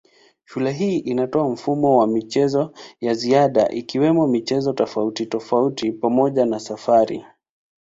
[0.45, 7.25] Shule hii inatoa mfumo wa michezo ya ziada ikiwemo michezo tofautitofauti pamoja na safari.